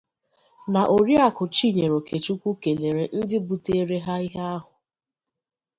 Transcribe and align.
na 0.73 0.81
Oriakụ 0.95 1.43
Chinyere 1.55 1.95
Okechukwu 1.99 2.49
kèlèrè 2.63 3.03
ndị 3.17 3.37
buteere 3.47 3.97
ha 4.05 4.13
ihe 4.25 4.41
ahụ 4.55 4.71